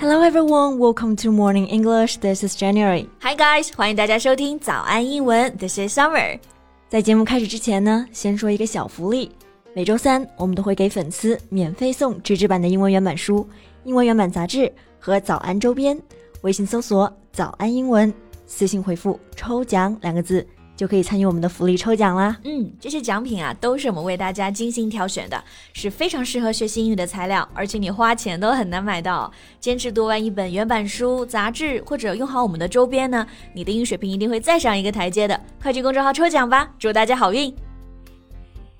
[0.00, 2.16] Hello everyone, welcome to Morning English.
[2.20, 3.06] This is January.
[3.20, 5.54] Hi guys，欢迎大家收听早安英文。
[5.58, 6.40] This is Summer。
[6.88, 9.30] 在节目开始之前呢，先说一个小福利。
[9.74, 13.46] 每周三我们都会给粉丝免费送纸质版的英文原版书、
[13.84, 16.00] 英文原版杂志和早安周边。
[16.40, 18.10] 微信搜索“早安英文”，
[18.46, 20.46] 私信回复“抽奖”两个字。
[20.80, 22.38] 就可以参与我们的福利抽奖啦！
[22.42, 25.44] 嗯，这些奖品啊，都是我们为大家精心挑选的，
[25.74, 29.30] 是非常适合学习英语的材料，而且你花钱都很难买到。
[29.60, 35.38] 坚持读完一本原版书、杂志，或者用好我们的周边呢，你的英语水平一定会再上一个台阶的。
[35.60, 37.54] 快去公众号抽奖吧，祝大家好运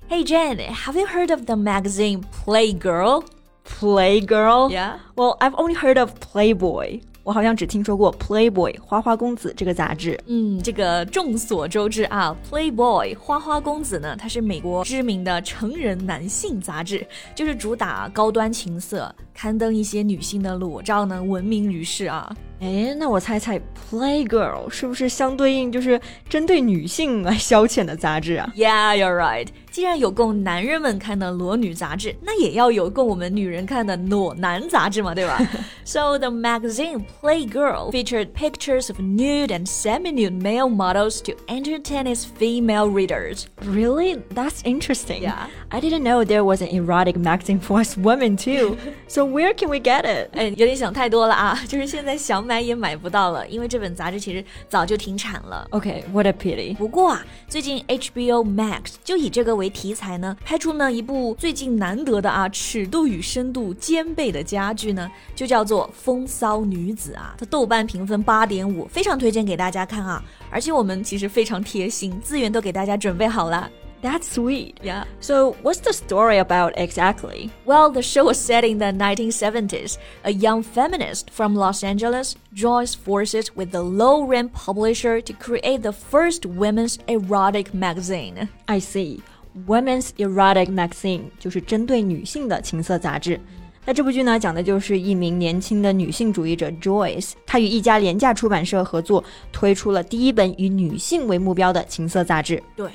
[0.09, 3.25] ！Hey Jen, have you heard of the magazine Playgirl?
[3.63, 4.71] Playgirl?
[4.71, 4.93] Yeah.
[5.15, 7.01] Well, I've only heard of Playboy.
[7.23, 10.19] 我好像只听说过《Playboy》花花公子这个杂志。
[10.25, 22.35] 嗯，这个众所周知啊，《Playboy》花花公子呢，它是美国知名的成人男性杂志，就是主打高端情色，刊登一些女性的裸照呢，闻名于世啊。
[22.59, 29.47] 哎，那我猜猜，Playgirl 是不是相对应就是针对女性来消遣的杂志啊？Yeah, you're right.
[29.70, 35.38] 既然有供男人们看的裸女杂志，那也要有供我们女人看的裸男杂志嘛，对吧？
[35.84, 42.88] So the magazine Playgirl featured pictures of nude and semi-nude male models to entertain its female
[42.88, 43.46] readers.
[43.64, 44.22] Really?
[44.34, 45.22] That's interesting.
[45.22, 45.46] Yeah.
[45.70, 48.76] I didn't know there was an erotic magazine for us women too.
[49.08, 50.30] so where can we get it?
[50.32, 51.58] 哎，有点想太多了啊！
[51.68, 55.66] 就是现在想买也买不到了，因为这本杂志其实早就停产了。
[55.70, 56.74] Okay, what a pity.
[56.76, 67.34] 不过啊，最近 HBO Max 就以这个 为题材呢，拍出呢一部最近难得的啊尺度与深度兼备的佳剧呢，就叫做《风骚女子》啊。
[67.38, 70.22] 它豆瓣评分八点五，非常推荐给大家看啊！
[70.50, 73.70] 而且我们其实非常贴心，资源都给大家准备好了。
[74.02, 74.74] That's sweet.
[74.84, 75.04] Yeah.
[75.20, 77.50] So, what's the story about exactly?
[77.64, 79.96] Well, the show was set in the 1970s.
[80.22, 85.82] A young feminist from Los Angeles joins forces with the low rent publisher to create
[85.82, 88.48] the first women's erotic magazine.
[88.68, 89.22] I see.
[89.67, 93.39] Women's Erotic Magazine 就是针对女性的情色杂志。
[93.85, 102.61] 那这部剧呢，讲的就是一名年轻的女性主义者 Joyce，她与一家廉价出版社合作，推出了第一本以女性为目标的情色杂志。
[102.75, 102.89] 对。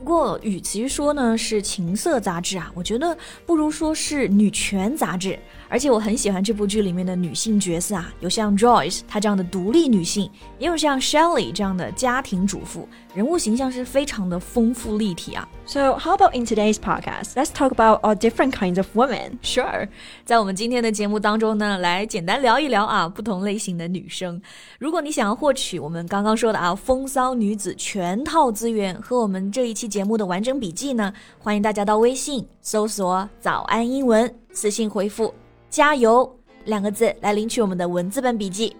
[0.00, 5.38] 不过，与其说呢是情色杂志啊，我觉得不如说是女权杂志。
[5.68, 10.28] 而且我很喜欢这部剧里面的女性角色啊，有像 Joyce 她这样的独立女性，
[10.58, 15.46] 也有像 Shelly 这样的家庭主妇，人物形象是非常的丰富立体啊。
[15.66, 17.34] So how about in today's podcast?
[17.36, 19.38] Let's talk about all different kinds of women.
[19.44, 19.86] Sure，
[20.24, 24.42] 在我们今天的节目当中呢，来简单聊一聊啊不同类型的女生。
[24.80, 35.34] 如果你想要获取我们刚刚说的啊风骚女子全套资源和我们这一期节目的完整笔记呢，欢迎大家到微信搜索“早安英文”，私信回复。
[35.68, 38.74] 加油两个字来领取我们的文字版笔记。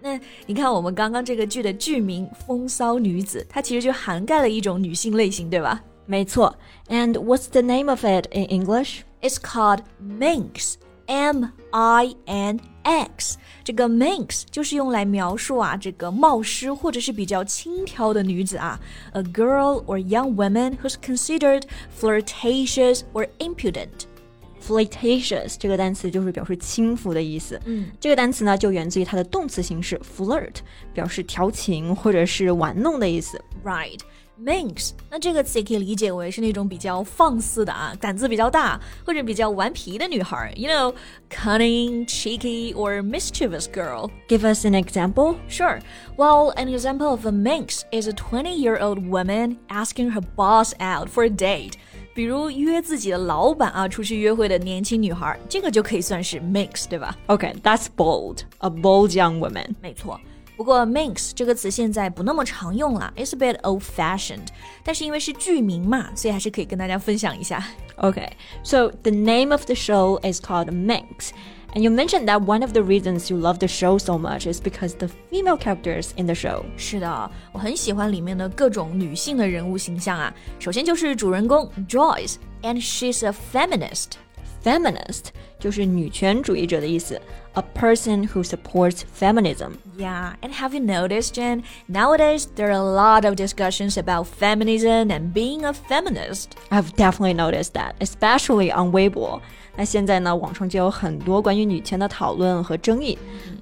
[0.00, 5.82] 那你看，我们刚刚这个剧的剧名《风骚女子》，它其实就涵盖了一种女性类型，对吧？
[6.04, 6.54] 没错。
[6.88, 9.00] And what's the name of it in English?
[9.22, 10.74] It's called Minx.
[11.07, 13.37] M I N X。
[13.63, 18.79] 这个 Minx 就是用来描述啊，这个冒失或者是比较轻佻的女子啊，
[19.13, 21.63] a girl or young woman who's considered
[21.99, 27.59] flirtatious or impudent。flirtatious 这个单词就是表示轻浮的意思。
[27.65, 30.55] 嗯，这个单词呢就源自于它的动词形式 flirt，
[30.93, 33.43] 表示调情或者是玩弄的意思。
[33.63, 33.99] Right。
[34.43, 40.51] Minx，那这个词也可以理解为是那种比较放肆的啊，胆子比较大或者比较顽皮的女孩。
[40.55, 40.95] You know,
[41.29, 44.09] cunning, cheeky, or mischievous girl.
[44.27, 45.35] Give us an example.
[45.47, 45.79] Sure.
[46.17, 51.25] Well, an example of a minx is a 20-year-old woman asking her boss out for
[51.25, 51.73] a date.
[52.15, 57.15] 比如约自己的老板啊出去约会的年轻女孩，这个就可以算是 minx，对吧？
[57.27, 58.39] Okay, that's bold.
[58.57, 59.75] A bold young woman.
[59.81, 60.19] 没错。
[60.57, 64.47] 不过 minx 这个词现在不那么常用了，it's a bit old-fashioned。
[64.83, 67.63] 但是因为是剧名嘛，所以还是可以跟大家分享一下。
[67.97, 68.29] Okay,
[68.63, 71.31] so the name of the show is called Minx.
[71.73, 74.59] And you mentioned that one of the reasons you love the show so much is
[74.59, 76.63] because the female characters in the show.
[76.75, 80.33] 是的，我很喜欢里面的各种女性的人物形象啊。
[80.59, 84.17] 首先就是主人公 Joyce，and she's a feminist。
[84.63, 85.29] Feminist
[85.59, 87.19] 就是女权主义者的意思，
[87.53, 89.71] a person who supports feminism.
[89.97, 91.63] Yeah, and have you noticed, Jen?
[91.87, 96.51] Nowadays, there are a lot of discussions about feminism and being a feminist.
[96.69, 99.41] I've definitely noticed that, especially on Weibo.
[99.75, 103.17] 那现在呢，网上就有很多关于女权的讨论和争议。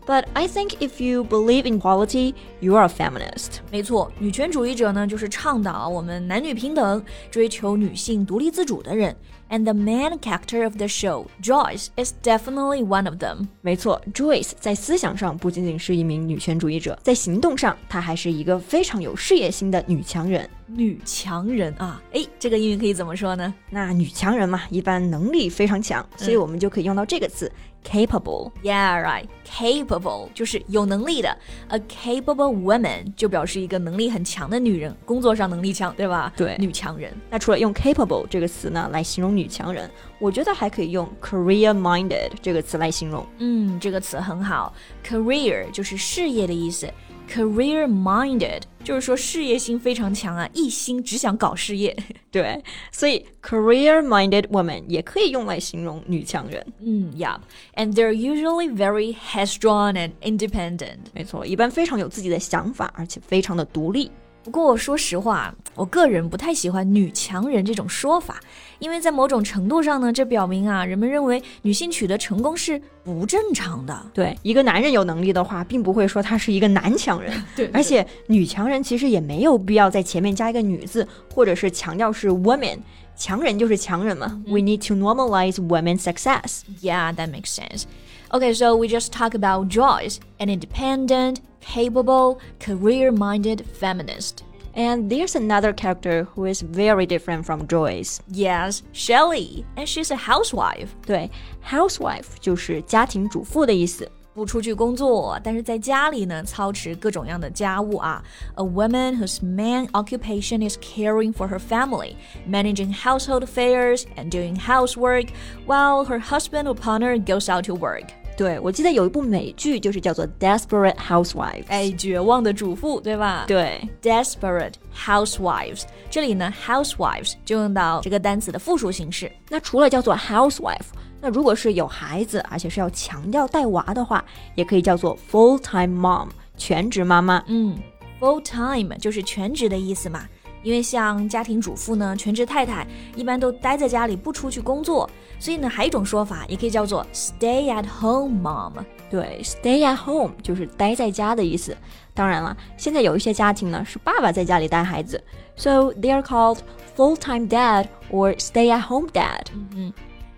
[0.05, 3.59] But I think if you believe in equality, you are a feminist.
[3.71, 9.15] 没错，女权主义者呢，就是倡导我们男女平等，追求女性独立自主的人。
[9.54, 13.46] And the main character of the show, Joyce, is definitely one of them.
[13.60, 20.50] 没错，Joyce 在思想上不仅仅是一名女权主义者，在行动上，她还是一个非常有事业心的女强人。
[20.66, 23.54] 女强人啊，哎，这个英语可以怎么说呢？
[23.70, 27.48] 那女强人嘛，一般能力非常强，所以我们就可以用到这个词
[27.84, 28.50] capable。
[28.62, 29.26] Yeah, right.
[29.46, 31.36] Capable 就是有能力的
[31.68, 36.32] ，a capable woman 就表示一个能力很强的女人，工作上能力强，对吧？
[36.36, 37.12] 对女强人。
[37.30, 39.88] 那除了用 capable 这个词呢来形容女强人，
[40.18, 43.24] 我觉得还可以用 career-minded 这个词来形容。
[43.38, 44.74] 嗯，这个词很好
[45.06, 46.90] ，career 就是事业的意思
[47.30, 51.96] ，career-minded 就是说事业心非常强啊，一心只想搞事业。
[52.30, 52.62] 对，
[52.92, 56.66] 所以 career-minded woman 也可以用来形容女强人。
[56.80, 60.98] 嗯，Yeah，and they're usually very headstrong and independent。
[61.12, 64.10] 没错，一般非常有自己的想法，而且非常的独立。
[64.42, 68.39] 不过说实话，我个人不太喜欢“女强人”这种说法，
[68.79, 73.97] 因为在某种程度上呢，这表明啊，人们认为女性取得成功是不正常的。
[74.13, 77.31] 对，一个男人有能力的话，并不会说他是一个男强人。
[77.55, 82.79] 对而且女强人其实也没有必要在前面加一个女字，或者是强调是 woman。
[83.15, 84.41] 强人就是强人嘛。
[84.47, 86.61] We need to normalize women's success.
[86.81, 87.83] Yeah, that makes sense.
[88.31, 94.35] Okay, so we just talk about Joyce, an independent, capable, career-minded feminist.
[94.75, 98.19] And there's another character who is very different from Joyce.
[98.31, 100.89] Yes, Shelley, and she's a housewife.
[101.05, 101.29] 对，
[101.67, 104.09] housewife 就是家庭主妇的意思。
[104.35, 108.23] 不出去工作，但是在家里呢，操持各种样的家务啊。
[108.55, 112.15] A woman whose main occupation is caring for her family,
[112.47, 115.29] managing household affairs and doing housework,
[115.65, 118.05] while her husband or partner goes out to work.
[118.36, 121.62] 对，我记得有一部美剧就是叫做《Desperate Housewives》。
[121.68, 123.44] 哎，绝望的主妇，对吧？
[123.46, 129.30] 对，Desperate housewives，这里呢，housewives 就用到这个单词的复数形式。
[129.48, 130.86] 那除了叫做 housewife，
[131.20, 134.24] 那如果是有孩子，而且是要强调带娃的话，
[134.56, 137.42] 也可以叫做 full time mom，全职妈妈。
[137.46, 137.78] 嗯
[138.20, 140.28] ，full time 就是全职的意思嘛。
[140.64, 142.84] 因为像家庭主妇呢，全职太太
[143.14, 145.08] 一般都待在家里不出去工作，
[145.38, 148.72] 所以呢，还有一种说法也可以叫做 stay at home mom。
[149.08, 151.76] 对，stay at home 就是待在家的意思。
[152.12, 155.22] 当然了，现在有一些家庭呢是爸爸在家里带孩子
[155.54, 156.58] ，so they are called
[156.96, 159.42] full time dad or stay at home dad。
[159.76, 159.92] 嗯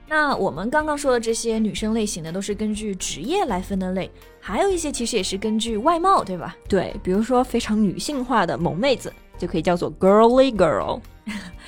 [0.08, 4.08] 那我们刚刚说的这些女生类型呢，都是根据职业来分的类，
[4.40, 6.56] 还有一些其实也是根据外貌，对吧？
[6.68, 11.00] 对，比如说非常女性化的萌妹子，就可以叫做 girly girl。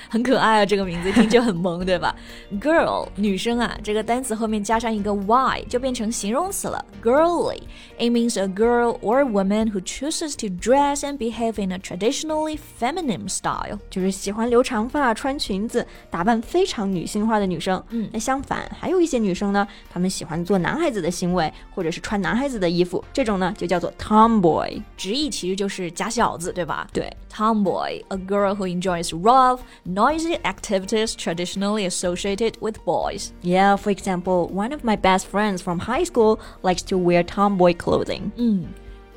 [0.09, 2.15] 很可爱啊，这个名字一听就很萌，对吧
[2.61, 7.61] ？Girl 女生啊，这个单词后面加上一个 y 就变成形容词了，girly。
[7.99, 13.29] It means a girl or woman who chooses to dress and behave in a traditionally feminine
[13.29, 13.79] style。
[13.91, 17.83] 就是喜欢留长发、穿裙子、打扮非常女性化的女生。
[17.91, 24.81] 嗯那相反，还有一些女生呢，她们喜欢做男孩子的行为，或者是穿男孩子的衣服，这种呢就叫做 tomboy。
[24.97, 26.87] 直译其实就是假小子，对吧？
[26.93, 29.61] 对，Tomboy, a girl who enjoys rough,
[29.98, 33.32] noisy activities traditionally associated with boys.
[33.42, 37.76] Yeah, for example, one of my best friends from high school likes to wear tomboy
[37.76, 38.32] clothing.
[38.38, 38.66] 嗯，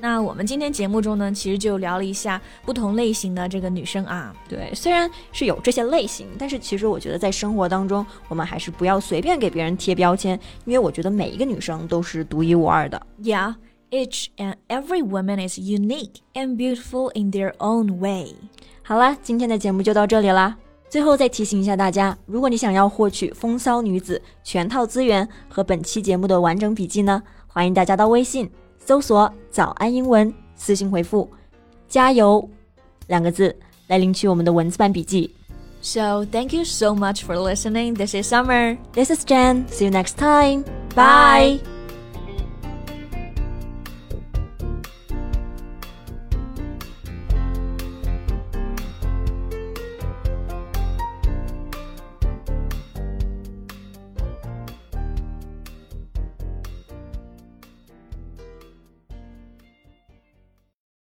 [0.00, 4.34] 那我们今天节目中呢，其实就聊了一下不同类型的这个女生啊。
[4.48, 13.00] 对，虽然是有这些类型，但是其实我觉得在生活当中，我们还是不要随便给别人贴标签，因为我觉得每一个女生都是独一无二的。
[13.22, 13.54] Yeah,
[13.90, 18.34] each and every woman is unique and beautiful in their own way.
[18.82, 20.58] 好啦，今天的节目就到这里啦。
[20.91, 31.31] 最后再提醒一下大家，如果你想要获取《风骚女子》全套资源和本期节目的完整笔记呢，欢迎大家到微信搜索“早安英文”，私信回复
[31.87, 32.45] “加油”
[33.07, 33.55] 两个字
[33.87, 35.33] 来领取我们的文字版笔记。
[35.81, 37.95] So, thank you so much for listening.
[37.95, 38.77] This is Summer.
[38.91, 39.65] This is Jen.
[39.69, 40.65] See you next time.
[40.93, 41.59] Bye.
[41.63, 41.70] Bye.